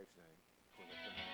[0.00, 1.29] wife's name.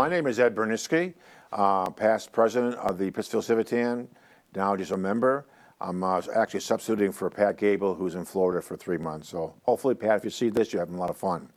[0.00, 1.12] My name is Ed Bernisky,
[1.52, 4.06] uh, past president of the Pittsfield Civitan,
[4.54, 5.44] now just a member.
[5.78, 9.28] I'm uh, actually substituting for Pat Gable, who's in Florida for three months.
[9.28, 11.50] So hopefully, Pat, if you see this, you're having a lot of fun.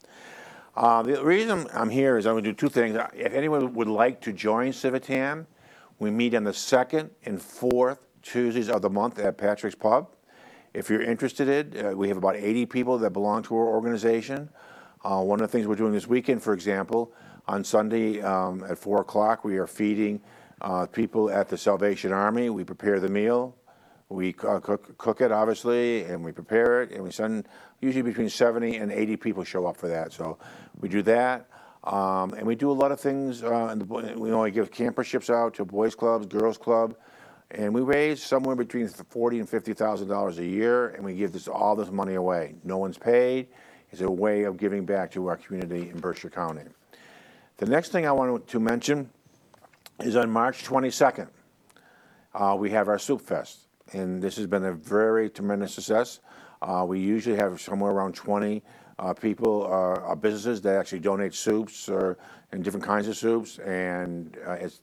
[0.75, 2.99] Uh, the reason I'm here is I'm going to do two things.
[3.13, 5.45] If anyone would like to join Civitan,
[5.99, 10.09] we meet on the second and fourth Tuesdays of the month at Patrick's Pub.
[10.73, 14.49] If you're interested, uh, we have about 80 people that belong to our organization.
[15.05, 17.13] Uh, one of the things we're doing this weekend, for example,
[17.47, 20.21] on Sunday um, at 4 o'clock, we are feeding
[20.61, 22.49] uh, people at the Salvation Army.
[22.49, 23.55] We prepare the meal.
[24.09, 27.47] We uh, cook, cook it, obviously, and we prepare it, and we send
[27.81, 30.13] usually between 70 and 80 people show up for that.
[30.13, 30.37] So
[30.79, 31.47] we do that.
[31.83, 33.43] Um, and we do a lot of things.
[33.43, 33.85] Uh, the,
[34.17, 36.95] we only give camperships out to boys' clubs, girls' club,
[37.51, 41.33] and we raise somewhere between forty and fifty thousand dollars a year, and we give
[41.33, 42.55] this all this money away.
[42.63, 43.49] No one's paid.
[43.91, 46.63] It's a way of giving back to our community in Berkshire County.
[47.57, 49.11] The next thing I want to mention
[49.99, 51.27] is on March 22nd,
[52.33, 56.19] uh, we have our Soup Fest, and this has been a very tremendous success.
[56.63, 58.63] Uh, we usually have somewhere around 20
[58.97, 62.17] uh, people, uh, businesses that actually donate soups or
[62.51, 64.81] and different kinds of soups, and uh, it's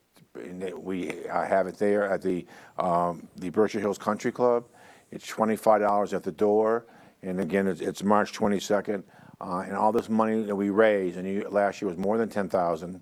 [0.76, 2.46] we uh, have it there at the
[2.78, 4.64] um, the Berkshire Hills Country Club.
[5.10, 6.86] It's $25 at the door,
[7.22, 9.02] and again, it's, it's March 22nd.
[9.41, 12.28] Uh, and all this money that we raise, and you, last year was more than
[12.28, 13.00] 10,000.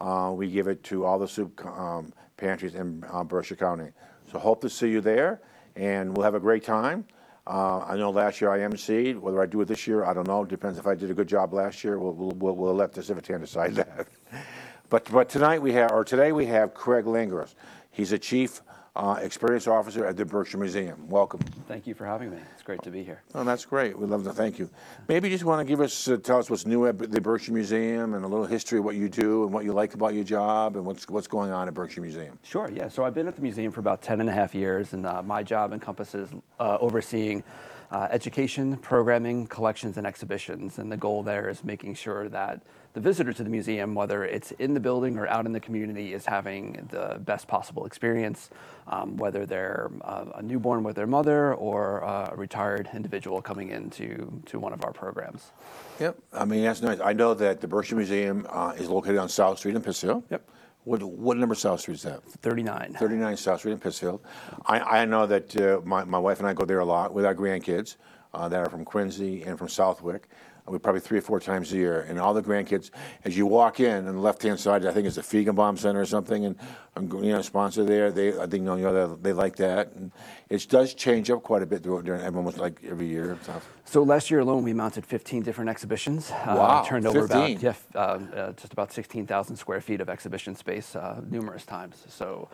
[0.00, 3.90] Uh, we give it to all the soup um, pantries in uh, Berkshire County.
[4.32, 5.40] So hope to see you there,
[5.76, 7.04] and we'll have a great time.
[7.46, 9.18] Uh, I know last year I emceed.
[9.18, 10.44] Whether I do it this year, I don't know.
[10.44, 11.98] Depends if I did a good job last year.
[11.98, 14.08] We'll, we'll, we'll, we'll let the Civitan decide that.
[14.88, 17.54] but but tonight we have, or today we have Craig Langlois.
[17.90, 18.62] He's a chief
[18.96, 21.08] uh, experience officer at the Berkshire Museum.
[21.08, 21.40] Welcome.
[21.66, 22.38] Thank you for having me.
[22.52, 23.22] It's great to be here.
[23.34, 23.98] Oh, that's great.
[23.98, 24.70] We'd love to thank you.
[25.08, 27.52] Maybe you just want to give us, uh, tell us what's new at the Berkshire
[27.52, 30.22] Museum and a little history of what you do and what you like about your
[30.22, 32.38] job and what's what's going on at Berkshire Museum.
[32.44, 32.88] Sure, yeah.
[32.88, 35.22] So I've been at the museum for about 10 and a half years, and uh,
[35.22, 36.28] my job encompasses
[36.60, 37.42] uh, overseeing
[37.90, 40.78] uh, education, programming, collections, and exhibitions.
[40.78, 42.62] And the goal there is making sure that
[42.94, 46.14] the visitor to the museum, whether it's in the building or out in the community,
[46.14, 48.50] is having the best possible experience,
[48.86, 53.70] um, whether they're uh, a newborn with their mother or uh, a retired individual coming
[53.70, 55.50] into to one of our programs.
[55.98, 56.16] Yep.
[56.32, 57.00] I mean, that's nice.
[57.00, 60.22] I know that the Berkshire Museum uh, is located on South Street in Pittsfield.
[60.30, 60.48] Yep.
[60.84, 62.22] What, what number South Street is that?
[62.22, 62.94] 39.
[62.96, 64.20] 39 South Street in Pittsfield.
[64.66, 67.24] I, I know that uh, my, my wife and I go there a lot with
[67.24, 67.96] our grandkids
[68.34, 70.28] uh, that are from Quincy and from Southwick.
[70.66, 72.90] We probably three or four times a year, and all the grandkids.
[73.24, 76.06] As you walk in, on the left-hand side, I think it's the Feigenbaum Center or
[76.06, 76.56] something, and
[76.96, 78.10] um, you know, sponsor there.
[78.10, 79.92] They, I think, you know, they, they like that.
[79.92, 80.10] And
[80.48, 83.38] it does change up quite a bit during, during almost like every year.
[83.84, 86.30] So last year alone, we mounted 15 different exhibitions.
[86.30, 87.56] Uh, Wow, turned over 15.
[87.56, 92.04] about yeah, uh, uh, just about 16,000 square feet of exhibition space uh, numerous times.
[92.08, 92.48] So,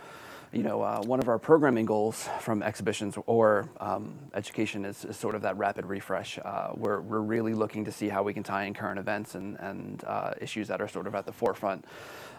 [0.53, 5.17] you know, uh, one of our programming goals from exhibitions or um, education is, is
[5.17, 6.39] sort of that rapid refresh.
[6.45, 9.57] Uh, we're, we're really looking to see how we can tie in current events and,
[9.61, 11.85] and uh, issues that are sort of at the forefront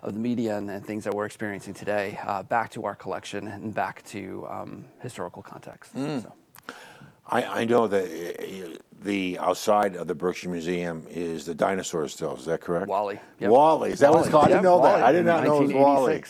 [0.04, 3.48] of the media and, and things that we're experiencing today uh, back to our collection
[3.48, 5.94] and back to um, historical context.
[6.22, 6.34] So.
[7.28, 12.36] I, I know that uh, the outside of the Berkshire Museum is the dinosaur still.
[12.36, 12.88] Is that correct?
[12.88, 13.20] Wally.
[13.40, 13.50] Yep.
[13.50, 13.92] Wally.
[13.92, 14.46] Is that what it's called?
[14.46, 15.00] I didn't know that.
[15.00, 16.24] Wally I did not know it was Wally.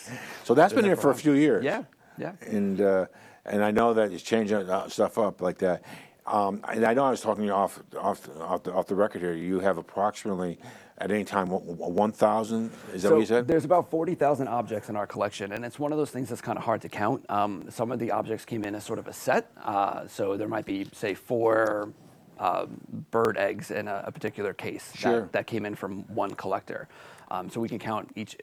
[0.44, 1.64] So that's been there for a few years.
[1.64, 1.84] Yeah,
[2.18, 2.32] yeah.
[2.46, 3.06] And uh,
[3.44, 5.82] and I know that it's changing uh, stuff up like that.
[6.26, 8.94] Um, and I know I was talking to you off off off the, off the
[8.94, 9.34] record here.
[9.34, 10.58] You have approximately
[10.98, 12.70] at any time one thousand.
[12.94, 13.48] Is that So what you said?
[13.48, 16.56] There's about 40,000 objects in our collection, and it's one of those things that's kind
[16.56, 17.24] of hard to count.
[17.28, 20.46] Um, some of the objects came in as sort of a set, uh, so there
[20.48, 21.92] might be, say, four
[22.38, 22.66] uh,
[23.10, 25.22] bird eggs in a, a particular case Sure.
[25.22, 26.88] that, that came in from one collector.
[27.30, 28.36] Um, so we can count each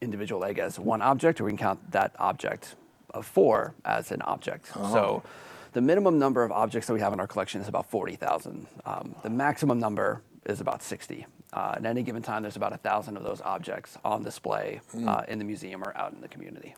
[0.00, 2.74] individual egg as one object, or we can count that object
[3.10, 4.66] of four as an object.
[4.68, 5.22] So
[5.72, 8.66] the minimum number of objects that we have in our collection is about 40,000.
[8.84, 11.26] Um, the maximum number is about 60.
[11.52, 15.22] Uh, at any given time, there's about a thousand of those objects on display uh,
[15.26, 16.74] in the museum or out in the community.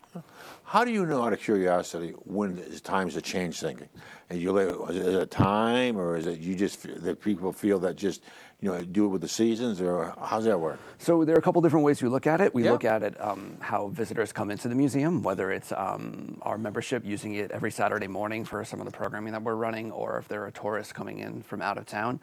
[0.65, 3.89] How do you know, out of curiosity, when it's times to change thinking?
[4.31, 7.79] And you, li- is it a time, or is it you just that people feel
[7.81, 8.23] that just
[8.61, 10.79] you know do it with the seasons, or how's that work?
[10.97, 12.55] So there are a couple different ways we look at it.
[12.55, 16.57] We look at it um, how visitors come into the museum, whether it's um, our
[16.57, 20.17] membership using it every Saturday morning for some of the programming that we're running, or
[20.17, 22.21] if there are tourists coming in from out of town.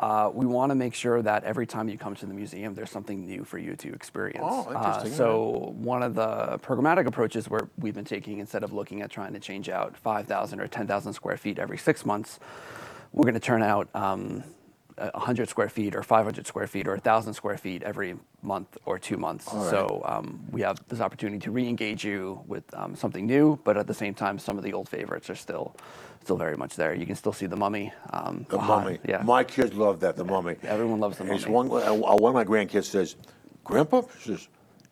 [0.00, 2.90] Uh, we want to make sure that every time you come to the museum, there's
[2.90, 4.40] something new for you to experience.
[4.42, 8.72] Oh, Uh, interesting, so one of the programmatic approaches where we've been taking, instead of
[8.72, 12.40] looking at trying to change out 5,000 or 10,000 square feet every six months,
[13.12, 14.42] we're going to turn out um,
[14.96, 19.18] 100 square feet or 500 square feet or 1,000 square feet every month or two
[19.18, 19.48] months.
[19.52, 19.68] Right.
[19.68, 23.86] So um, we have this opportunity to re-engage you with um, something new, but at
[23.86, 25.76] the same time, some of the old favorites are still
[26.22, 26.94] still very much there.
[26.94, 27.92] You can still see the mummy.
[28.12, 28.98] Um, The behind- mummy.
[29.06, 29.22] Yeah.
[29.22, 30.16] My kids love that.
[30.16, 30.56] The mummy.
[30.62, 31.68] Everyone loves the it's mummy.
[31.70, 33.16] One, uh, one of my grandkids says,
[33.64, 34.48] "Grandpa," she says,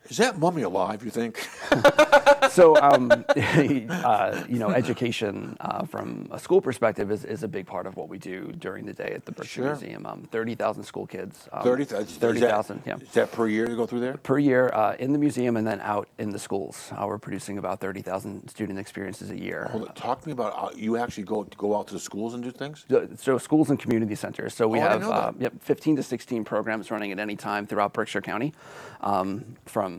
[0.09, 1.03] "Is that mummy alive?
[1.03, 1.47] You think?"
[2.51, 7.65] so um, uh, you know, education uh, from a school perspective is, is a big
[7.67, 9.65] part of what we do during the day at the Berkshire Sure.
[9.75, 10.05] Museum.
[10.05, 11.47] Um, Thirty thousand school kids.
[11.51, 11.85] Um, Thirty.
[11.85, 12.81] th- is that- Thirty thousand.
[12.85, 12.97] Yeah.
[12.97, 14.17] Is that per year to go through there?
[14.17, 16.91] Per year uh, in the museum and then out in the schools.
[16.95, 19.67] Uh, we're producing about 30,000 student experiences a year.
[19.71, 19.95] Hold it.
[19.95, 22.51] Talk to me about uh, you actually go go out to the schools and do
[22.51, 22.85] things.
[22.89, 24.53] So- So schools and community centers.
[24.53, 27.93] So we Oh, have uh, yep, 15 to 16 programs running at any time throughout
[27.93, 28.53] Berkshire County,
[29.01, 29.43] um,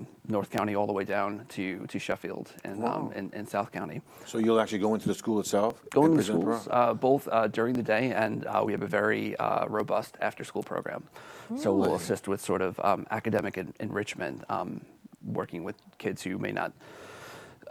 [0.05, 3.73] from North County all the way down to, to Sheffield and, um, and, and South
[3.73, 4.01] County.
[4.27, 5.83] So you'll actually go into the school itself.
[5.91, 8.83] Go and in the schools, uh, both uh, during the day and uh, we have
[8.83, 11.05] a very uh, robust after-school program.
[11.57, 14.83] So we'll assist with sort of um, academic en- enrichment, um,
[15.25, 16.73] working with kids who may not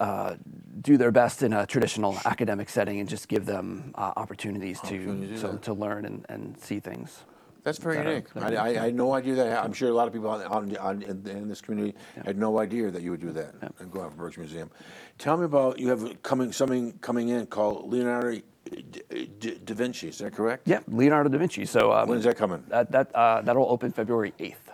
[0.01, 0.35] uh,
[0.81, 5.35] do their best in a traditional academic setting and just give them uh, opportunities Opportunity
[5.35, 7.23] to to, to, to learn and, and see things.
[7.63, 8.25] That's very that unique.
[8.35, 9.63] I, I, I had no idea that.
[9.63, 12.59] I'm sure a lot of people on, on, on, in, in this community had no
[12.59, 14.69] idea that you would do that and go out to Berkshire Museum.
[15.17, 18.41] Tell me about you have coming something coming in called Leonardo
[19.39, 20.07] da, Vinci.
[20.09, 20.67] Is that correct?
[20.67, 21.65] Yeah, Leonardo da Vinci.
[21.65, 22.63] So um, When is that coming?
[22.69, 24.68] That that uh, that'll open February eighth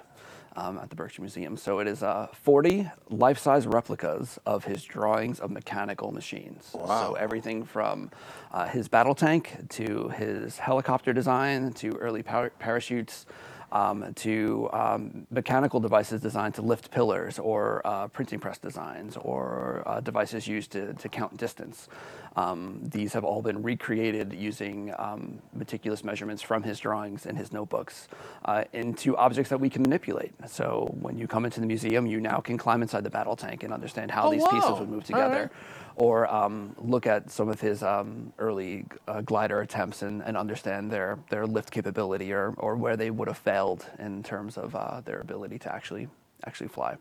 [0.55, 1.57] um, at the Berkshire Museum.
[1.57, 6.71] So it is uh, forty life-size replicas of his drawings of mechanical machines.
[6.73, 7.09] Wow.
[7.09, 8.11] So everything from
[8.51, 13.25] uh, his battle tank to his helicopter design to early par- parachutes.
[13.71, 19.83] Um, to um, mechanical devices designed to lift pillars, or uh, printing press designs, or
[19.85, 21.89] uh, devices used to, to count distance.
[22.37, 27.51] Um, these have all been recreated using um, meticulous measurements from his drawings and his
[27.51, 28.07] notebooks
[28.45, 30.33] uh, into objects that we can manipulate.
[30.47, 33.63] So when you come into the museum, you now can climb inside the battle tank
[33.63, 35.49] and understand how Oh, these pieces would move together.
[35.95, 40.91] Or um, look at some of his um, early uh, glider attempts and, and understand
[40.91, 45.01] their, their lift capability or, or where they would have failed in terms of uh,
[45.05, 46.07] their ability to actually
[46.45, 46.97] actually fly.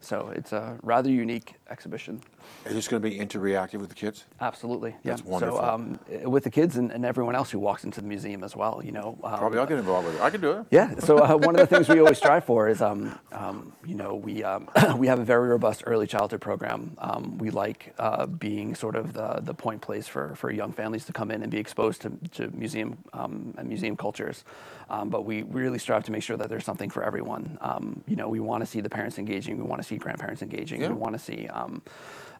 [0.00, 2.20] So it's a rather unique exhibition.
[2.66, 4.24] Is this going to be interreactive with the kids?
[4.40, 5.12] Absolutely, yeah.
[5.12, 5.58] That's wonderful.
[5.58, 8.56] So um, with the kids and, and everyone else who walks into the museum as
[8.56, 9.16] well, you know.
[9.22, 10.22] Um, Probably I'll get involved with it.
[10.22, 10.66] I can do it.
[10.70, 10.98] yeah.
[10.98, 14.14] So uh, one of the things we always strive for is, um, um, you know,
[14.16, 16.96] we um, we have a very robust early childhood program.
[16.98, 21.04] Um, we like uh, being sort of the the point place for for young families
[21.04, 24.44] to come in and be exposed to, to museum um, and museum cultures.
[24.90, 27.58] Um, but we really strive to make sure that there's something for everyone.
[27.60, 29.56] Um, you know, we want to see the parents engaging.
[29.58, 30.80] We want to see grandparents engaging.
[30.80, 30.88] Yeah.
[30.88, 31.48] We want to see.
[31.48, 31.82] Um,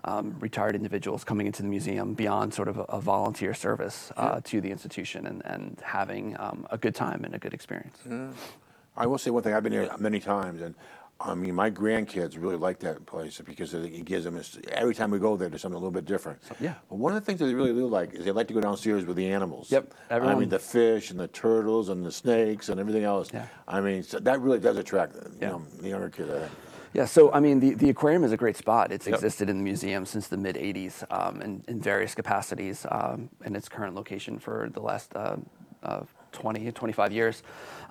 [0.04, 4.40] um, retired individuals coming into the museum beyond sort of a, a volunteer service uh,
[4.44, 7.98] to the institution and, and having um, a good time and a good experience.
[8.96, 9.54] I will say one thing.
[9.54, 10.74] I've been here many times, and
[11.20, 14.94] I mean, my grandkids really like that place because it it gives them a, every
[14.94, 16.38] time we go there, there's something a little bit different.
[16.60, 16.74] yeah.
[16.88, 18.60] But one of the things that they really do like is they like to go
[18.60, 19.72] downstairs with the animals.
[19.72, 23.30] Yep, I everyone- mean, the fish and the turtles and the snakes and everything else.
[23.32, 23.46] Yeah.
[23.66, 25.48] I mean, so that really does attract you Yeah.
[25.50, 26.30] know the younger kids.
[26.30, 26.52] I think.
[26.94, 28.92] Yeah, so I mean, the, the aquarium is a great spot.
[28.92, 33.28] It's existed in the museum since the mid 80s um, in, in various capacities um,
[33.44, 35.36] in its current location for the last uh,
[35.82, 36.00] uh,
[36.32, 37.42] 20, 25 years.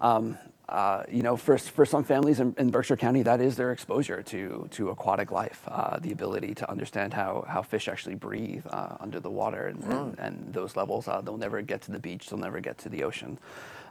[0.01, 0.37] Um,
[0.69, 4.21] uh, you know, for, for some families in, in Berkshire County, that is their exposure
[4.23, 8.97] to, to aquatic life, uh, the ability to understand how, how fish actually breathe uh,
[8.99, 11.07] under the water and, and, and those levels.
[11.07, 13.39] Uh, they'll never get to the beach, they'll never get to the ocean.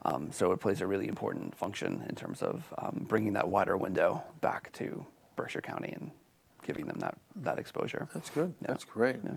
[0.04, 3.76] Um, so it plays a really important function in terms of um, bringing that wider
[3.76, 6.10] window back to Berkshire County and
[6.66, 8.08] giving them that, that exposure.
[8.12, 8.52] That's good.
[8.60, 8.68] Yeah.
[8.68, 9.16] That's great.
[9.24, 9.32] Yeah.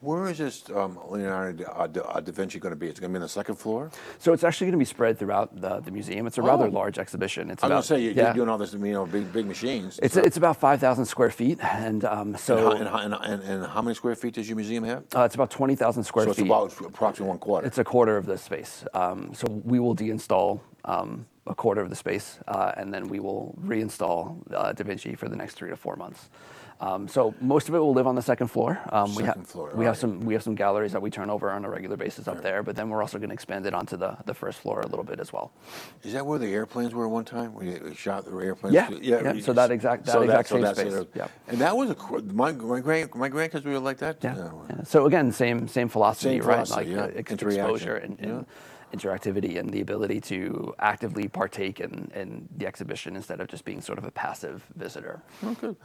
[0.00, 2.88] Where is this um, Leonardo da, uh, da, uh, da Vinci going to be?
[2.88, 3.88] It's going to be on the second floor.
[4.18, 6.26] So it's actually going to be spread throughout the, the museum.
[6.26, 6.70] It's a rather Oh.
[6.70, 7.52] large exhibition.
[7.52, 8.32] It's I was going to say you're, yeah.
[8.32, 10.00] doing all this, you know, big big machines.
[10.02, 13.66] It's, so- it's about 5,000 square feet, and um, so and, how, and, and, and,
[13.66, 15.04] how many square feet does your museum have?
[15.14, 16.34] uh, it's about 20,000 square feet.
[16.34, 17.64] so it's about approximately one quarter.
[17.64, 18.84] It's a quarter of the space.
[18.94, 23.20] Um, so we will deinstall um, a quarter of the space, uh, and then we
[23.20, 26.28] will reinstall uh, Da Vinci for the next three to four months.
[26.82, 28.80] Um, so most of it will live on the second floor.
[28.90, 31.48] Um, we, Second floor, we have some we have some galleries that we turn over
[31.48, 33.96] on a regular basis up there, but then we're also going to expand it onto
[33.96, 35.52] the, the first floor a little bit as well.
[36.02, 37.54] Is that where the airplanes were one time?
[37.54, 38.74] We shot the airplanes?
[38.74, 41.06] Yeah, yeah, so that exact- that so exact so same space.
[41.46, 41.94] And that was
[42.32, 44.16] my my grand my grandkids were like that.
[44.20, 44.50] Yeah.
[44.82, 46.68] So again, same same philosophy, right?
[46.68, 48.44] like uh, exposure and.
[48.92, 53.80] Interactivity, and the ability to actively partake in, in the exhibition instead of just being
[53.80, 55.22] sort of a passive visitor.
[55.60, 55.76] Good.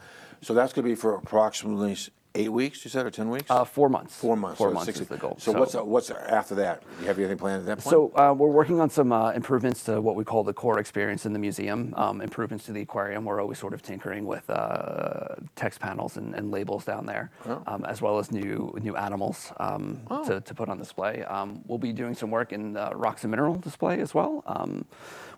[0.41, 1.97] So that's going to be for approximately
[2.37, 2.83] eight weeks.
[2.85, 3.49] You said or ten weeks?
[3.49, 4.15] Uh, four months.
[4.15, 4.57] Four months.
[4.57, 5.35] Four so months six- is the goal.
[5.39, 6.81] So, what's what's after that?
[6.81, 7.91] Do You have anything planned at that point?
[7.91, 11.25] So uh, we're working on some uh, improvements to what we call the core experience
[11.25, 11.93] in the museum.
[11.97, 13.25] Um, improvements to the aquarium.
[13.25, 17.61] We're always sort of tinkering with uh, text panels and, and labels down there, Oh.
[17.67, 21.23] um, as well as new new animals um, to, to put on display.
[21.23, 24.43] Um, we'll be doing some work in the rocks and mineral display as well.
[24.45, 24.85] Um,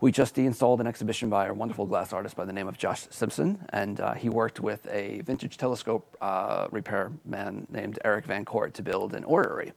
[0.02, 3.06] we just installed an exhibition by a wonderful glass artist by the name of Josh
[3.10, 6.89] Simpson, and uh, he worked with a vintage telescope uh, repair
[7.26, 9.74] man named Eric Van Court to build an orrery,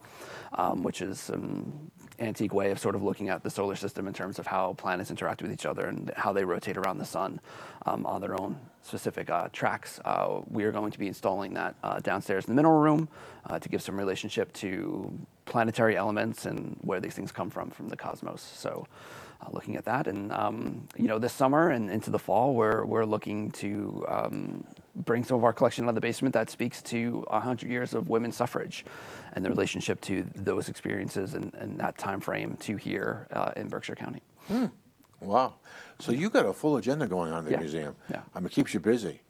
[0.55, 4.13] um, which is an antique way of sort of looking at the solar system in
[4.13, 7.41] terms of how planets interact with each other and how they rotate around the sun
[7.87, 10.01] um, on their own specific uh, tracks.
[10.05, 13.09] Uh, we are going to be installing that uh, downstairs in the mineral room
[13.47, 15.13] uh, to give some relationship to
[15.45, 18.41] planetary elements and where these things come from from the cosmos.
[18.41, 18.87] So
[19.41, 20.07] uh, looking at that.
[20.07, 24.65] And um, you know, this summer and into the fall, we're we're looking to um,
[24.95, 28.09] bring some of our collection out of the basement that speaks to hundred years of
[28.09, 28.85] women's suffrage
[29.33, 33.69] and the relationship to those experiences and, and that time frame to here uh, in
[33.69, 34.23] Berkshire County.
[35.21, 35.55] Wow.
[35.99, 37.61] So you've got a full agenda going on in the Yeah.
[37.61, 37.97] museum.
[38.11, 38.23] Yeah.
[38.35, 39.21] I mean, it keeps you busy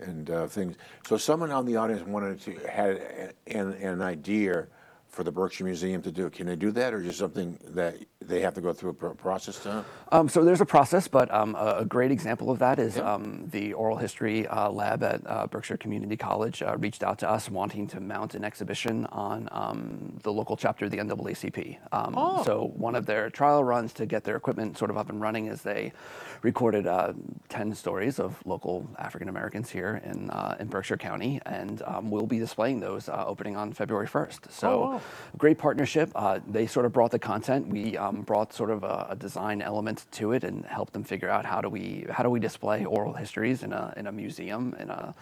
[0.00, 0.76] and uh, things.
[1.06, 4.66] So someone on the audience wanted to had an, an idea
[5.12, 6.30] for the Berkshire Museum to do.
[6.30, 9.14] Can they do that, or just something that they have to go through a pro-
[9.14, 9.84] process to?
[10.10, 13.46] Um, so there's a process, but um, a, a great example of that is um,
[13.50, 17.50] the oral history uh, lab at uh, Berkshire Community College uh, reached out to us
[17.50, 21.76] wanting to mount an exhibition on um, the local chapter of the NAACP.
[21.92, 22.14] Um,
[22.44, 25.46] So one of their trial runs to get their equipment sort of up and running
[25.46, 25.92] is they
[26.40, 27.12] recorded uh,
[27.50, 32.26] 10 stories of local African Americans here in, uh, in Berkshire County, and um, we'll
[32.26, 34.50] be displaying those uh, opening on February 1st.
[34.50, 35.01] So wow.
[35.38, 36.10] Great partnership.
[36.14, 37.68] Uh, they sort of brought the content.
[37.68, 41.28] We um, brought sort of a, a design element to it and helped them figure
[41.28, 44.74] out how do we how do we display oral histories in a in a museum
[44.78, 45.14] in a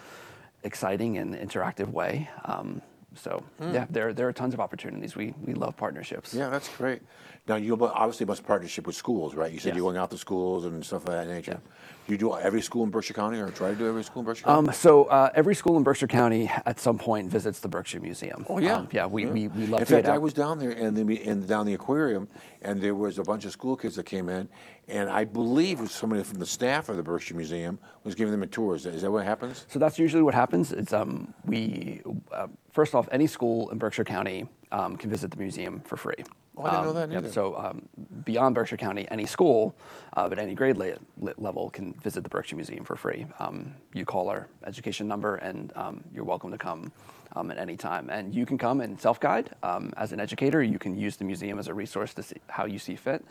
[0.63, 2.29] exciting and interactive way.
[2.45, 2.81] Um,
[3.15, 5.15] so yeah, there there are tons of opportunities.
[5.15, 6.33] We we love partnerships.
[6.33, 7.01] Yeah, that's great.
[7.47, 9.51] Now you obviously must partnership with schools, right?
[9.51, 9.77] You said Yes.
[9.77, 11.59] you're going out to schools and stuff of that nature.
[12.07, 14.25] Do you do every school in Berkshire County, or try to do every school in
[14.25, 14.67] Berkshire County?
[14.69, 18.45] Um, so uh, every school in Berkshire County at some point visits the Berkshire Museum.
[18.49, 19.05] Oh yeah, Um, yeah.
[19.07, 20.21] We, we, we love In to fact, get I out.
[20.21, 22.27] was down there and the, and down the aquarium,
[22.61, 24.47] and there was a bunch of school kids that came in,
[24.87, 28.31] and I believe it was somebody from the staff of the Berkshire Museum was giving
[28.31, 28.75] them a tour.
[28.75, 29.65] Is that, is that what happens?
[29.69, 30.71] So that's usually what happens.
[30.71, 35.37] It's um, we uh, first off, any school in Berkshire County um, can visit the
[35.37, 36.23] museum for free.
[36.61, 37.31] Oh, I didn't know Um, that yep, either.
[37.31, 37.87] So um,
[38.23, 39.75] beyond Berkshire County, any school
[40.15, 43.25] uh, at any grade le- le- level can visit the Berkshire Museum for free.
[43.39, 46.91] Um, you call our education number, and um, you're welcome to come
[47.35, 48.09] um, at any time.
[48.09, 50.61] And you can come and self-guide um, as an educator.
[50.61, 53.23] You can use the museum as a resource to see how you see fit.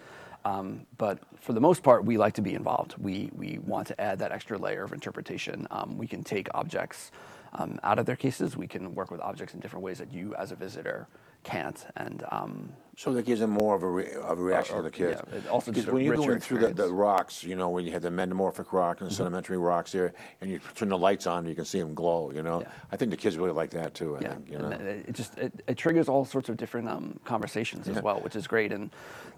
[0.44, 2.94] Um, but for the most part, we like to be involved.
[2.98, 5.66] We, we want to add that extra layer of interpretation.
[5.70, 7.10] Um, we can take objects
[7.52, 8.56] um, out of their cases.
[8.56, 11.08] We can work with objects in different ways that you, as a visitor,
[11.44, 11.84] can't.
[11.96, 14.90] And um, So that gives them more of a, re, of a reaction to the
[14.90, 15.22] kids.
[15.32, 16.92] yeah, it also because a when you're richer going through the, the experience.
[16.92, 20.50] rocks, you know, when you have the metamorphic rock and the sedimentary rocks there, and
[20.50, 22.30] you turn the lights on, you can see them glow.
[22.30, 22.68] You know, Yeah.
[22.92, 24.18] I think the kids really like that too.
[24.18, 24.76] I yeah, think, you and know.
[24.76, 28.36] it, it just it, it triggers all sorts of different um, conversations as well, which
[28.36, 28.70] is great.
[28.70, 28.90] And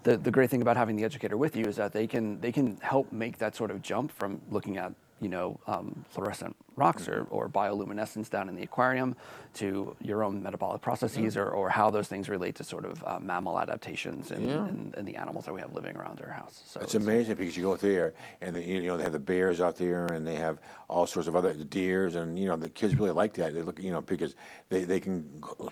[0.03, 2.51] the, the great thing about having the educator with you is that they can they
[2.51, 4.91] can help make that sort of jump from looking at
[5.21, 9.15] you know um, fluorescent rocks or, or bioluminescence down in the aquarium
[9.53, 13.19] to your own metabolic processes or, or how those things relate to sort of uh,
[13.21, 14.65] mammal adaptations and, Yeah.
[14.67, 16.63] and, and the animals that we have living around our house.
[16.65, 19.61] So It's amazing because you go there and the, you know they have the bears
[19.61, 22.95] out there and they have all sorts of other deers and you know the kids
[22.95, 23.53] really like that.
[23.53, 24.35] They look you know because
[24.69, 25.23] they, they can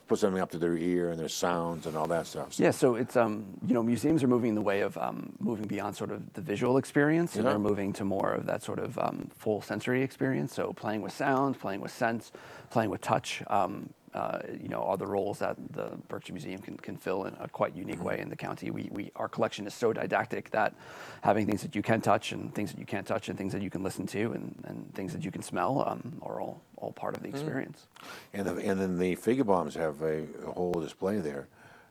[0.08, 2.54] put something up to their ear and there's sounds and all that stuff.
[2.54, 5.34] So- Yeah, so it's um, you know museums are moving in the way of um,
[5.40, 8.78] moving beyond sort of the visual experience, and they're moving to more of that sort
[8.80, 10.54] of um, full sensory experience.
[10.54, 12.34] So playing with sound, playing with sense,
[12.70, 13.42] playing with touch.
[13.48, 17.34] Um, uh, you know, all the roles that the Berkshire Museum can, can fill in
[17.40, 18.70] a quite unique way in the county.
[18.70, 20.74] We, we our collection is so didactic that
[21.22, 23.62] having things that you can touch and things that you can't touch and things that
[23.62, 26.92] you can listen to and, and things that you can smell um, are all, all
[26.92, 27.88] part of the experience.
[28.34, 31.48] And the, and then the Feigenbaums have a, a whole display there.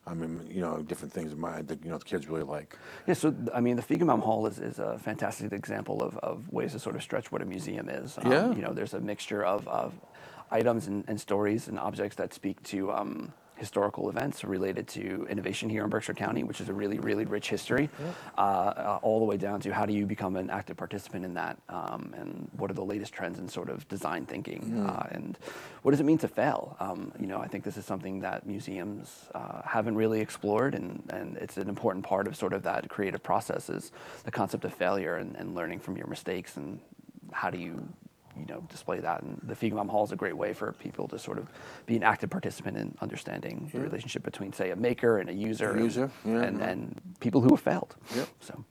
[0.06, 2.76] I mean, you know, different things my, that, you know, the kids really like.
[3.06, 6.72] Yeah, so I mean, the Feigenbaum Hall is, is a fantastic example of, of ways
[6.72, 8.18] to sort of stretch what a museum is.
[8.18, 8.54] Um, Yeah.
[8.54, 9.92] You know, there's a mixture of, of
[10.50, 15.68] items and, and stories and objects that speak to um, historical events related to innovation
[15.68, 17.90] here in Berkshire County, which is a really, really rich history,
[18.36, 21.34] uh, uh, all the way down to how do you become an active participant in
[21.34, 25.38] that, um, and what are the latest trends in sort of design thinking, uh, and
[25.82, 26.74] what does it mean to fail?
[26.80, 31.02] Um, you know, I think this is something that museums uh, haven't really explored, and,
[31.10, 33.92] and it's an important part of sort of that creative process is
[34.24, 36.80] the concept of failure and, and learning from your mistakes and
[37.32, 37.86] how do you
[38.38, 41.18] you know display that and the Feigenbaum Hall is a great way for people to
[41.18, 41.48] sort of
[41.86, 45.70] be an active participant in understanding the relationship between say a maker and a user,
[45.72, 46.68] and- user, yeah, and, yeah.
[46.68, 48.28] and people who have failed Yep.
[48.40, 48.64] so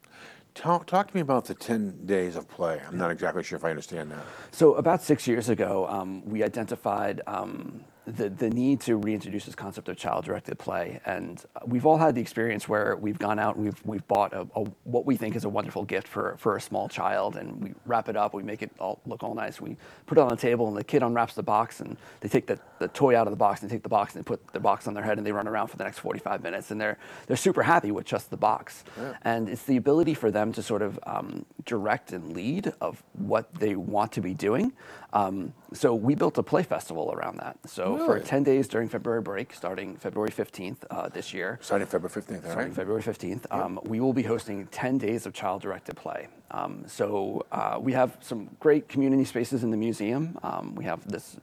[0.55, 2.81] Talk, talk to me about the 10 days of play.
[2.85, 4.25] I'm not exactly sure if I understand that.
[4.51, 9.55] So about six years ago, um, we identified um, the, the need to reintroduce this
[9.55, 10.99] concept of child-directed play.
[11.05, 14.47] And we've all had the experience where we've gone out and we've, we've bought a,
[14.55, 17.73] a, what we think is a wonderful gift for, for a small child, and we
[17.85, 19.61] wrap it up, we make it all look all nice.
[19.61, 22.47] We put it on the table, and the kid unwraps the box, and they take
[22.47, 24.45] the, the toy out of the box, and they take the box, and they put
[24.53, 26.79] the box on their head, and they run around for the next 45 minutes, and
[26.79, 26.97] they're,
[27.27, 28.83] they're super happy with just the box.
[29.23, 33.53] And it's the ability for them to sort of um, direct and lead of what
[33.55, 34.73] they want to be doing.
[35.13, 37.57] Um, so we built a play festival around that.
[37.65, 42.21] So for 10 days during February break, starting February 15th uh, this year, Starting February
[42.21, 42.73] 15th, starting right?
[42.73, 46.27] February 15th, um, we will be hosting 10 days of child-directed play.
[46.51, 50.37] Um, so uh, we have some great community spaces in the museum.
[50.41, 51.37] Um, we have this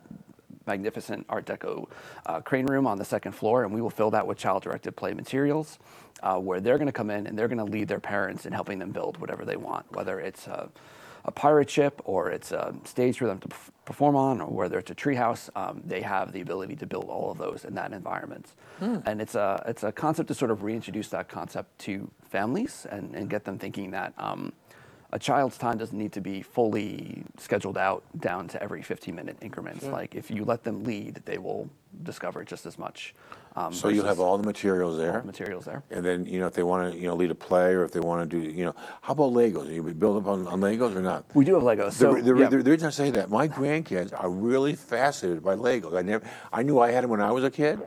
[0.67, 1.89] magnificent Art Deco
[2.27, 5.15] uh, crane room on the second floor, and we will fill that with child-directed play
[5.15, 5.79] materials,
[6.25, 8.53] uh, where they're going to come in and they're going to lead their parents in
[8.53, 10.49] helping them build whatever they want, whether it's
[11.27, 13.49] a, pirate ship or it's a stage for them to
[13.85, 15.51] perform on, or whether it's a treehouse.
[15.55, 18.55] Um, they have the ability to build all of those in that environment,
[19.07, 23.15] and it's a it's a concept to sort of reintroduce that concept to families and,
[23.15, 24.13] and get them thinking that.
[24.19, 24.53] Um,
[25.17, 29.39] a child's time doesn't need to be fully scheduled out down to every 15 minute
[29.41, 29.83] increments.
[29.83, 31.71] Like if you let them lead, they will
[32.03, 33.15] discover just as much.
[33.57, 35.23] Um, So you'll have all the materials there.
[35.23, 35.83] materials there.
[35.91, 37.93] And then, you know, if they want to, you know, lead a play or if
[37.93, 39.73] they want to do, you know, how about Legos?
[39.73, 41.25] You build up on, on Legos or not?
[41.33, 41.93] We do have Legos.
[41.93, 42.49] The, So the, yeah.
[42.51, 45.97] the, the reason I say that, my grandkids are really fascinated by Legos.
[45.97, 47.81] I never, I knew I had them when I was a kid,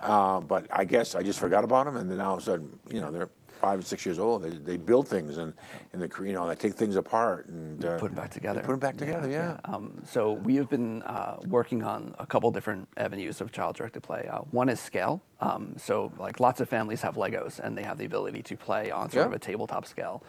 [0.00, 2.78] uh, but I guess I just forgot about them, and then all of a sudden,
[2.90, 3.28] you know, they're
[3.60, 4.42] five and six years old.
[4.42, 5.52] They, they build things and,
[5.92, 8.60] and they, you know, they take things apart and uh, put them back together.
[8.60, 9.60] Put them back together, yeah.
[9.64, 14.28] Um, so we have been uh, working on a couple different avenues of child-directed play.
[14.32, 15.22] Uh, one is scale.
[15.40, 18.90] Um, so like lots of families have Legos and they have the ability to play
[18.90, 20.22] on sort of a tabletop scale.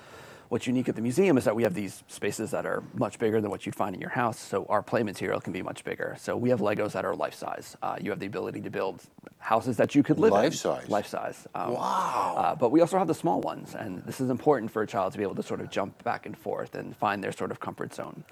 [0.51, 3.39] What's unique at the museum is that we have these spaces that are much bigger
[3.39, 4.37] than what you'd find in your house.
[4.37, 6.17] So our play material can be much bigger.
[6.19, 7.77] So we have Legos that are life size.
[7.81, 9.01] Uh, you have the ability to build
[9.37, 10.39] houses that you could live in.
[10.41, 10.89] Life size?
[10.89, 11.47] Life size.
[11.55, 12.35] Um, Wow.
[12.37, 15.13] uh, but we also have the small ones, and this is important for a child
[15.13, 17.61] to be able to sort of jump back and forth and find their sort of
[17.61, 18.25] comfort zone.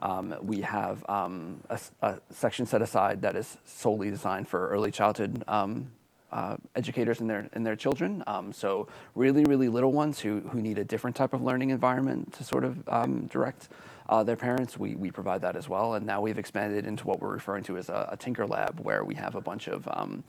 [0.00, 4.90] Um, we have um, a, a section set aside that is solely designed for early
[4.90, 5.90] childhood um,
[6.32, 8.22] uh, educators and their and their children.
[8.26, 12.32] Um, so really, really little ones who who need a different type of learning environment
[12.34, 13.68] to sort of um, direct.
[14.08, 15.94] Uh, their parents, we, we provide that as well.
[15.94, 19.04] And now we've expanded into what we're referring to as a, a Tinker Lab, where
[19.04, 20.24] we have a bunch of um,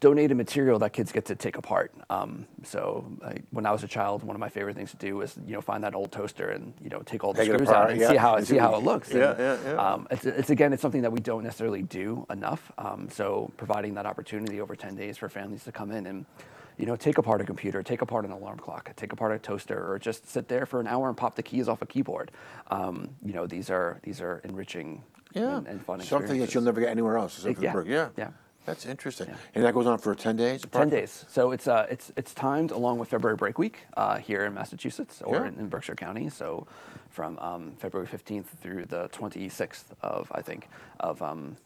[0.00, 1.92] donated material that kids get to take apart.
[2.08, 5.16] Um, so I, when I was a child, one of my favorite things to do
[5.16, 7.68] was you know find that old toaster and you know take all the Take screws
[7.68, 9.10] apart, out and yeah, see how see how it looks.
[9.10, 9.92] yeah, And, yeah, yeah.
[9.92, 12.70] Um, it's, it's again, it's something that we don't necessarily do enough.
[12.78, 16.26] Um, so providing that opportunity over 10 days for families to come in and,
[16.78, 19.90] you know, take apart a computer, take apart an alarm clock, take apart a toaster,
[19.90, 22.30] or just sit there for an hour and pop the keys off a keyboard.
[22.70, 25.58] Um, you know, these are these are enriching Yeah.
[25.58, 27.44] and, and fun Something that you'll never get anywhere else.
[27.44, 28.08] except for the Yeah, yeah.
[28.16, 28.28] yeah.
[28.66, 29.28] That's interesting.
[29.54, 30.64] And that goes on for 10 days?
[30.72, 31.24] 10 days.
[31.28, 35.22] So it's uh, it's it's timed along with February break week uh, here in Massachusetts
[35.24, 35.46] or Yeah.
[35.48, 36.28] in, in Berkshire County.
[36.30, 36.66] So
[37.08, 41.56] from um, February 15th through the 26th of I think of um,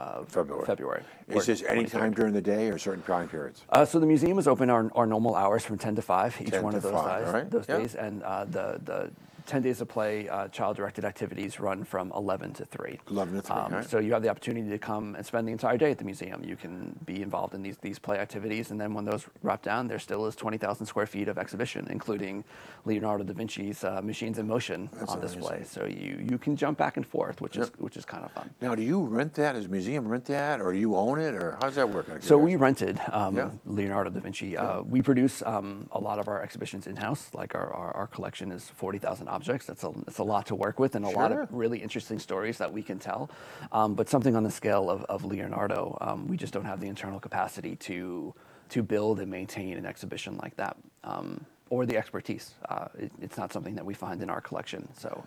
[0.00, 0.66] uh, February.
[0.66, 1.02] February.
[1.28, 3.62] Is this any time during the day or certain time periods?
[3.68, 6.50] Uh, so the museum is open our, our normal hours from 10 to 5 each
[6.50, 7.34] 10 one to of those 5, days.
[7.34, 7.78] right, Those yeah.
[7.78, 9.10] days, and uh, the the
[9.50, 13.00] 10 days of play, uh, child-directed activities run from 11 to 3.
[13.10, 13.84] 11 to 3, all right.
[13.84, 16.44] So you have the opportunity to come and spend the entire day at the museum.
[16.44, 19.88] You can be involved in these these play activities, and then when those wrap down,
[19.88, 22.44] there still is 20,000 square feet of exhibition, including
[22.84, 25.64] Leonardo da Vinci's uh, Machines in Motion That's on display.
[25.64, 28.50] So you you can jump back and forth, which is which is kind of fun.
[28.60, 29.54] Now, do you rent that?
[29.54, 30.60] Does museum rent that?
[30.60, 31.34] Or do you own it?
[31.34, 32.06] Or how does that work?
[32.20, 33.50] So we rented um, Yeah.
[33.66, 34.56] Leonardo da Vinci.
[34.56, 37.30] Uh, we produce um, a lot of our exhibitions in house.
[37.34, 39.66] Like our, our, our collection is forty thousand objects.
[39.66, 42.58] That's a that's a lot to work with, and a lot of really interesting stories
[42.58, 43.30] that we can tell.
[43.72, 46.88] Um, but something on the scale of, of Leonardo, um, we just don't have the
[46.88, 48.34] internal capacity to
[48.68, 52.52] to build and maintain an exhibition like that, um, or the expertise.
[52.68, 54.86] Uh, it, it's not something that we find in our collection.
[54.96, 55.24] So,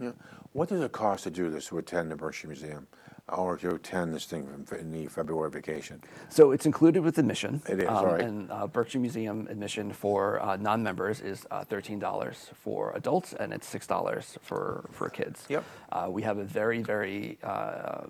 [0.00, 0.12] Yeah.
[0.54, 2.86] What does it cost to do this, to attend the Berkshire Museum,
[3.28, 6.00] or to attend this thing in- in the February vacation?
[6.28, 7.62] so it's included with admission.
[7.68, 8.20] It is, um, all right.
[8.20, 13.52] And uh, Berkshire Museum admission for uh, non-members is uh, thirteen dollars for adults, and
[13.52, 15.44] it's six dollars for for kids.
[15.48, 15.64] Yep.
[15.90, 18.06] Uh, we have a very very uh,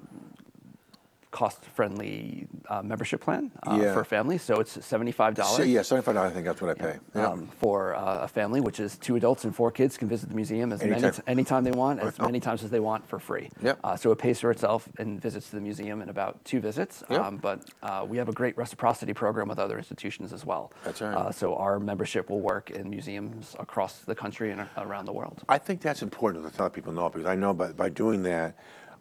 [1.33, 3.95] cost-friendly uh, membership plan uh, Yeah.
[3.95, 4.43] for families.
[4.43, 5.57] So it's seventy-five dollars.
[5.57, 6.99] So, yeah, seventy-five dollars, I think that's what I pay.
[7.15, 7.27] Yeah.
[7.27, 10.35] um, for uh, a family, which is two adults and four kids, can visit the
[10.37, 11.13] museum as many Anytime.
[11.13, 13.49] t- anytime they want, as many times as they want for free.
[13.63, 13.81] Yep.
[13.83, 17.03] Uh, so it pays for itself and visits to the museum in about two visits.
[17.11, 17.21] Yep.
[17.21, 20.73] Um, but uh, we have a great reciprocity program with other institutions as well.
[20.85, 21.15] That's right.
[21.15, 25.43] Uh, so our membership will work in museums across the country and around the world.
[25.49, 28.55] I think that's important to let people know because I know by, by doing that,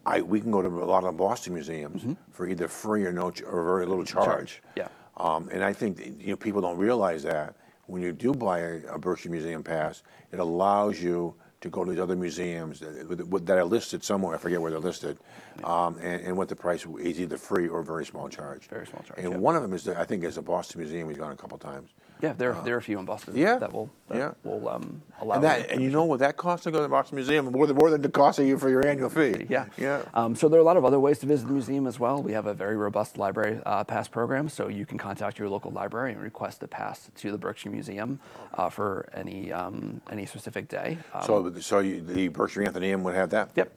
[0.05, 3.31] I, we can go to a lot of Boston museums for either free or no
[3.31, 4.61] ch- or very little charge.
[4.75, 4.87] yeah.
[5.17, 8.59] Um, and I think that, you know people don't realize that when you do buy
[8.59, 13.45] a, a Berkshire Museum pass, it allows you to go to these other museums that,
[13.45, 14.33] that are listed somewhere.
[14.33, 15.19] I forget where they're listed,
[15.63, 18.67] um, and, and what the price is either free or very small charge.
[18.67, 19.37] Very small charge, And yeah.
[19.37, 21.07] one of them is the, I think is the Boston Museum.
[21.07, 21.91] We've gone a couple times.
[22.21, 24.31] Yeah, there, there are a few in Boston Uh, yeah, that will, that yeah.
[24.43, 26.89] will um, allow And that, and you know what that costs to go to the
[26.89, 29.47] Boston Museum more than more than the cost of you for your annual fee.
[29.49, 29.65] Yeah.
[29.77, 30.01] yeah.
[30.13, 32.21] Um, so there are a lot of other ways to visit the museum as well.
[32.21, 35.71] We have a very robust library uh, pass program, so you can contact your local
[35.71, 38.19] library and request a pass to the Berkshire Museum
[38.53, 40.97] uh, for any um, any specific day.
[41.13, 43.51] Um, So, so you, the Berkshire Athenaeum would have that.
[43.55, 43.71] yep,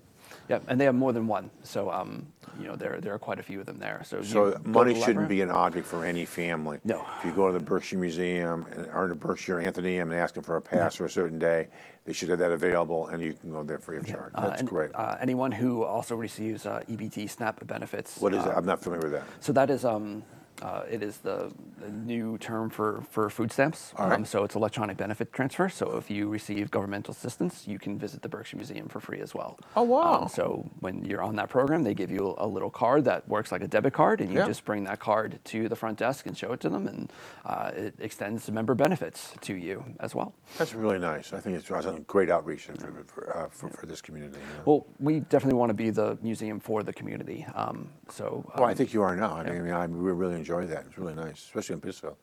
[0.49, 1.51] yep, and they have more than one.
[1.63, 2.27] So um,
[2.59, 4.03] you know there there are quite a few of them there.
[4.05, 6.79] So So money shouldn't be an object for any family.
[6.85, 7.05] No.
[7.19, 10.45] If you go to the Berkshire Museum and- or the Berkshire Athenaeum and ask them
[10.45, 11.69] for a pass for a certain day,
[12.05, 14.33] they should have that available, and you can go there free of charge.
[14.35, 14.95] Uh, That's and, great.
[14.95, 18.19] Uh, anyone who also receives uh, EBT SNAP benefits.
[18.19, 18.57] what is uh, it?
[18.57, 19.25] I'm not familiar with that.
[19.41, 20.23] So that is um,
[20.65, 23.93] uh, it is the, the new term for, for food stamps.
[23.99, 24.13] Right.
[24.13, 25.69] Um, so it's electronic benefit transfer.
[25.69, 29.35] So if you receive governmental assistance, you can visit the Berkshire Museum for free as
[29.35, 29.59] well.
[29.77, 30.23] Oh, wow.
[30.23, 33.53] Um, so when you're on that program, they give you a little card that works
[33.53, 34.47] like a debit card, and you Yeah.
[34.47, 37.13] just bring that card to the front desk and show it to them, and
[37.45, 40.33] uh, it extends member benefits to you as well.
[40.57, 41.35] That's really nice.
[41.35, 44.39] I think it's a great outreach for, for, uh, for, for this community.
[44.39, 44.63] yeah.
[44.65, 47.47] Well, we definitely want to be the museum for the community.
[47.55, 49.35] Um, so Well, I um, think you are now.
[49.37, 50.85] I mean, I, mean, I we really enjoy that.
[50.89, 52.17] It's really nice, especially in Pittsfield.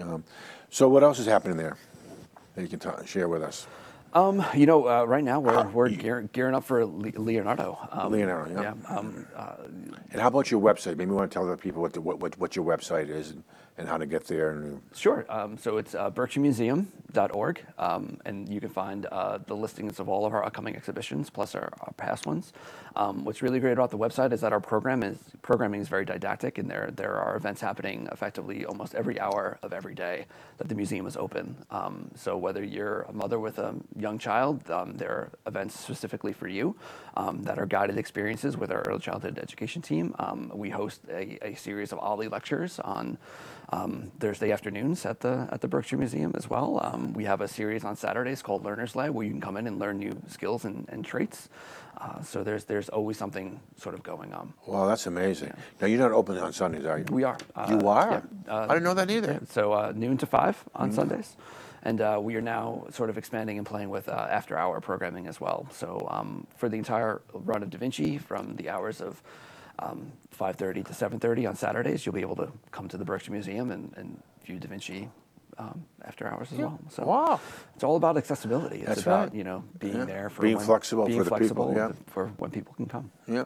[0.00, 0.24] Um,
[0.70, 1.76] so, what else is happening there
[2.54, 3.66] that you can share with us?
[4.14, 7.12] Um, you know, uh, right now we're, How- we're you- gear, gearing up for Le-
[7.18, 7.78] Leonardo.
[7.90, 8.72] Um, Leonardo, yeah.
[8.88, 9.54] Um, uh,
[10.12, 10.96] And how about your website?
[10.96, 13.30] Maybe you want to tell the people what, the, what, what, what your website is
[13.30, 13.44] and,
[13.78, 14.50] and how to get there.
[14.50, 15.24] And, sure.
[15.28, 20.26] Um, so it's uh, berkshiremuseum.org, um, and you can find uh, the listings of all
[20.26, 22.52] of our upcoming exhibitions plus our, our past ones.
[22.96, 26.04] Um, what's really great about the website is that our program is programming is very
[26.04, 30.68] didactic, and there there are events happening effectively almost every hour of every day that
[30.68, 31.56] the museum is open.
[31.70, 36.32] Um, so whether you're a mother with a young child, um, there are events specifically
[36.32, 36.74] for you
[37.16, 40.14] um, that are guided experiences with our early childhood education team.
[40.52, 43.18] We host a, a series of OLLI lectures on
[43.70, 46.80] um, Thursday afternoons at the at the Berkshire Museum as well.
[46.82, 49.66] Um, we have a series on Saturdays called Learner's Lab where you can come in
[49.66, 51.48] and learn new skills and, and traits.
[51.98, 54.54] Uh, so there's there's always something sort of going on.
[54.66, 55.52] wow, that's amazing.
[55.80, 57.04] Now, you're not open on Sundays, are you?
[57.10, 57.38] We are.
[57.68, 58.22] You uh, are?
[58.46, 59.32] yeah, uh, I didn't know that either.
[59.32, 61.36] yeah, so uh, noon to five on Sundays.
[61.82, 65.26] And uh, we are now sort of expanding and playing with uh, after hour programming
[65.26, 65.68] as well.
[65.72, 69.22] So um, for the entire run of Da Vinci, from the hours of
[69.80, 73.92] 5.30 to 7.30 on Saturdays, you'll be able to come to the Berkshire Museum and,
[73.96, 75.08] and view Da Vinci
[75.58, 76.78] um, after hours as well.
[76.90, 77.40] So Wow.
[77.74, 78.78] it's all about accessibility.
[78.78, 79.34] It's That's about, right.
[79.34, 80.04] you know, being Yeah.
[80.04, 81.92] there for Being when- flexible being for the people, flexible yeah.
[82.12, 83.10] for when people can come.
[83.26, 83.44] Yeah.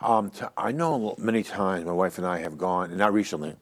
[0.00, 3.54] Um, I know many times my wife and I have gone, and not recently,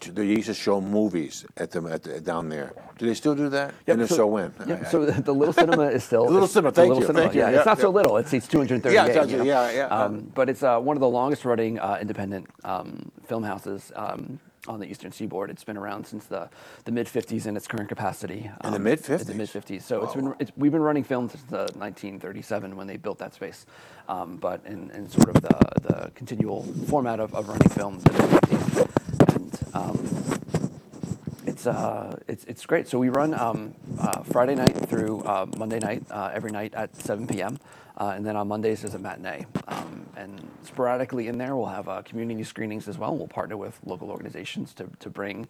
[0.00, 2.72] they used to show movies at them at the, down there.
[2.98, 3.74] Do they still do that?
[3.86, 4.52] Yep, and if so, when?
[4.66, 6.88] Yeah, I- I- so the, the little cinema is still The Little Cinema, the thank
[6.88, 8.16] Little you, cinema, thank you, Yeah, yeah, it's not so little.
[8.16, 8.92] It seats 238.
[8.94, 9.44] Yeah, it's you actually- know.
[9.44, 13.10] yeah, yeah, uh, Um, but it's uh, one of the longest running uh, independent um,
[13.26, 15.48] film houses um, on the Eastern Seaboard.
[15.50, 16.50] It's been around since the,
[16.84, 18.50] the mid 50s in its current capacity.
[18.64, 19.20] In the um, mid-50s?
[19.22, 19.82] In the mid 50s.
[19.82, 23.32] So it's been it's, we've been running films since uh, 1937 when they built that
[23.34, 23.64] space.
[24.08, 28.12] Um, but in, in sort of the, the continual format of, of running films in
[28.12, 28.89] the 50s.
[29.74, 29.98] Um,
[31.46, 32.88] it's uh, it's it's great.
[32.88, 36.94] So we run um, uh, Friday night through uh, Monday night uh, every night at
[36.96, 37.58] 7 p.m.
[37.96, 39.44] Uh, and then on Mondays is a matinee.
[39.68, 43.14] Um, and sporadically in there, we'll have uh, community screenings as well.
[43.14, 45.48] We'll partner with local organizations to, to bring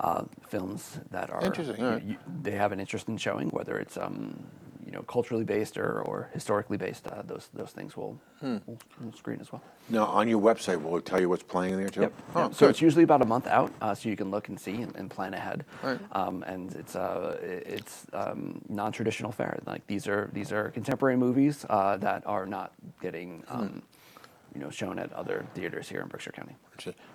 [0.00, 3.96] uh, films that are Interesting, you- you- they have an interest in showing, whether it's
[3.96, 4.38] um,
[4.86, 8.58] you know, culturally based or, or historically based, uh, those those things will Hmm.
[8.66, 9.62] will will screen as well.
[9.88, 12.02] Now, on your website, will it tell you what's playing there too?
[12.02, 12.12] Yep.
[12.34, 12.54] Oh, Yep.
[12.54, 14.94] So it's usually about a month out, uh, so you can look and see and,
[14.96, 15.64] and plan ahead.
[15.82, 15.98] Right.
[16.12, 19.58] Um, and it's uh, it's um, non-traditional fare.
[19.66, 22.72] Like these are these are contemporary movies uh, that are not
[23.02, 23.58] getting Hmm.
[23.60, 23.82] um,
[24.56, 26.56] you know shown at other theaters here in Berkshire County.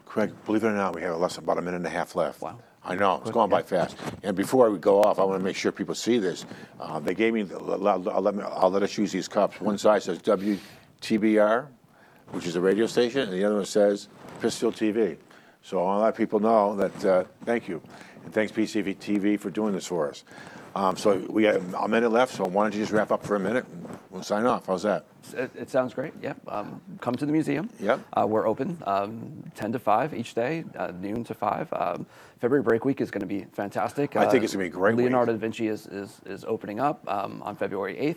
[0.06, 2.39] Craig, believe it or not, we have less about a minute and a half left.
[2.39, 2.60] Wow.
[2.84, 3.97] I know, it's going by fast.
[4.21, 6.45] And before we go off, I want to make sure people see this.
[6.80, 9.60] Uh, they gave me, I'll, I'll let me, I'll let us use these cups.
[9.60, 11.67] One side says WTBR,
[12.30, 14.08] which is a radio station, and the other one says
[14.39, 15.17] Pittsfield TV.
[15.63, 17.82] So I want to let people know that, uh, thank you.
[18.23, 20.23] And thanks PCV TV for doing this for us.
[20.74, 23.36] Um, so we have a minute left, so why don't you just wrap up for
[23.36, 24.68] a minute and we'll sign off.
[24.68, 25.06] How's that?
[25.34, 26.14] It, it sounds great.
[26.22, 26.38] Yep.
[26.48, 27.70] Um, come to the museum.
[27.80, 28.00] Yep.
[28.14, 31.74] Uh, we're open um, 10 to 5 each day, uh, noon to 5.
[31.74, 32.06] Um,
[32.40, 34.16] February break week is going to be fantastic.
[34.16, 35.04] I think Uh, it's gonna be a great week.
[35.06, 38.16] Leonardo da Vinci is, is, is opening up um, on February 8th.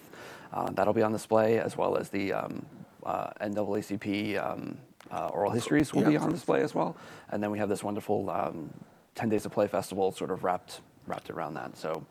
[0.52, 2.64] Uh, that'll be on display, as well as the um,
[3.04, 4.78] uh, NAACP um,
[5.10, 6.96] uh, oral histories will be on display as well.
[7.30, 8.70] And then we have this wonderful um,
[9.16, 11.76] 10 Days of Play festival sort of wrapped, wrapped around that.
[11.76, 12.04] So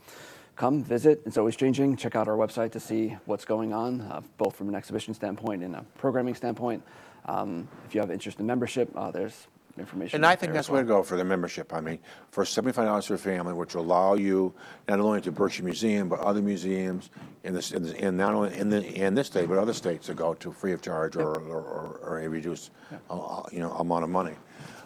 [0.56, 1.22] come visit.
[1.26, 1.98] It's always changing.
[1.98, 5.64] Check out our website to see what's going on, uh, both from an exhibition standpoint
[5.64, 6.84] and a programming standpoint.
[7.26, 10.18] Um, if you have interest in membership, uh, there's information.
[10.18, 11.74] And I think that's the way to go for the membership.
[11.74, 11.98] I mean,
[12.30, 14.54] for seventy-five dollars for a family, which will allow you
[14.88, 17.10] not only to Berkshire Museum, but other museums
[17.44, 20.06] in this, in, this, in not only in the in this state, but other states
[20.08, 22.70] to go to free of charge or, or, or, or a reduced,
[23.10, 24.36] uh, uh, you know, amount of money.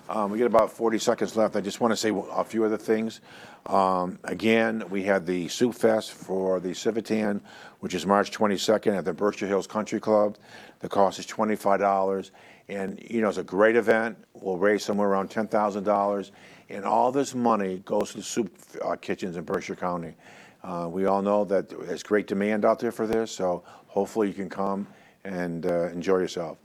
[0.10, 1.56] Um, we get about 40 seconds left.
[1.56, 3.20] I just want to say a few other things.
[3.65, 7.41] Um, again, we had the Soup Fest for the Civitan,
[7.82, 10.38] which is March 22nd at the Berkshire Hills Country Club.
[10.80, 12.32] The cost is $25.
[12.70, 14.17] And, you know, it's a great event.
[14.34, 16.32] We'll raise somewhere around $10,000.
[16.70, 20.15] And all this money goes to the soup uh, kitchens in Berkshire County.
[20.63, 24.34] Uh, we all know that there's great demand out there for this, so hopefully you
[24.34, 24.88] can come
[25.24, 26.58] and uh, enjoy yourself.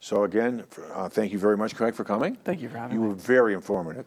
[0.00, 2.34] So again, uh, thank you very much, Craig, for coming.
[2.36, 3.08] Thank you for having You me.
[3.08, 4.06] You were very informative.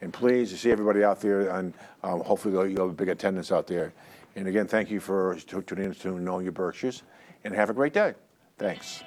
[0.00, 3.08] And please, to see everybody out there, and um, hopefully you'll- you'll have a big
[3.08, 3.92] attendance out there.
[4.36, 7.02] And again, thank you for tuning in to Know Your Berkshires,
[7.44, 8.14] and have a great day.
[8.58, 9.04] Thanks.